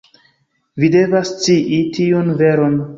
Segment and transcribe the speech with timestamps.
[0.83, 2.87] Vi devas scii tiun veron.